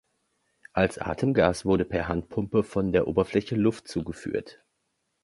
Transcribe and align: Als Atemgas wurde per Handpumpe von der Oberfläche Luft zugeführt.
Als 0.73 0.97
Atemgas 0.97 1.63
wurde 1.63 1.85
per 1.85 2.07
Handpumpe 2.07 2.63
von 2.63 2.91
der 2.91 3.07
Oberfläche 3.07 3.53
Luft 3.55 3.87
zugeführt. 3.87 4.59